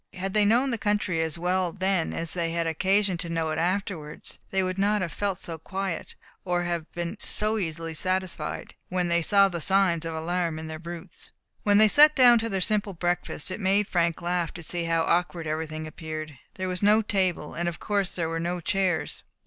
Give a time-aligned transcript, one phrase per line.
[0.15, 3.59] Had they known the country as well then as they had occasion to know it
[3.59, 9.09] afterwards, they would not have felt so quiet, or have been so easily satisfied, when
[9.09, 11.29] they saw the signs of alarm in their brutes.
[11.61, 15.03] When they sat down to their simple breakfast, it made Frank laugh to see how
[15.03, 16.35] awkward everything appeared.
[16.55, 19.21] There was no table, and of course there were no chairs.